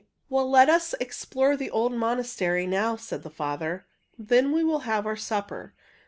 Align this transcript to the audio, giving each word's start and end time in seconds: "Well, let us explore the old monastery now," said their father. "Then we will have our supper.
"Well, 0.29 0.49
let 0.49 0.67
us 0.67 0.95
explore 0.99 1.55
the 1.55 1.69
old 1.69 1.93
monastery 1.93 2.65
now," 2.65 2.95
said 2.95 3.21
their 3.21 3.29
father. 3.29 3.85
"Then 4.17 4.51
we 4.51 4.63
will 4.63 4.79
have 4.89 5.05
our 5.05 5.15
supper. 5.15 5.75